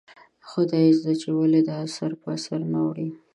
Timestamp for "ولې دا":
1.37-1.75